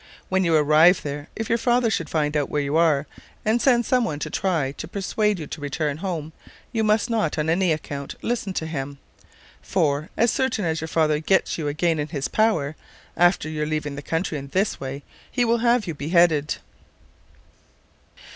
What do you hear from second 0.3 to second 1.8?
you arrive there, if your